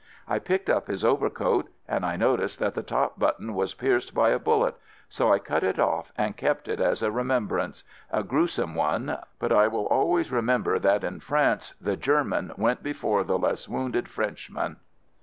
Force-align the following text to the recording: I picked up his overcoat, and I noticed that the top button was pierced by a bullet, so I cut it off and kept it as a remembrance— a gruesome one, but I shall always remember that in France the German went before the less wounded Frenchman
I 0.27 0.39
picked 0.39 0.67
up 0.67 0.87
his 0.87 1.05
overcoat, 1.05 1.67
and 1.87 2.03
I 2.03 2.15
noticed 2.15 2.57
that 2.57 2.73
the 2.73 2.81
top 2.81 3.19
button 3.19 3.53
was 3.53 3.75
pierced 3.75 4.15
by 4.15 4.29
a 4.31 4.39
bullet, 4.39 4.75
so 5.09 5.31
I 5.31 5.37
cut 5.37 5.63
it 5.63 5.77
off 5.77 6.11
and 6.17 6.35
kept 6.35 6.67
it 6.67 6.79
as 6.79 7.03
a 7.03 7.11
remembrance— 7.11 7.83
a 8.11 8.23
gruesome 8.23 8.73
one, 8.73 9.15
but 9.37 9.51
I 9.51 9.65
shall 9.67 9.85
always 9.85 10.31
remember 10.31 10.79
that 10.79 11.03
in 11.03 11.19
France 11.19 11.75
the 11.79 11.97
German 11.97 12.51
went 12.57 12.81
before 12.81 13.23
the 13.23 13.37
less 13.37 13.69
wounded 13.69 14.09
Frenchman 14.09 14.77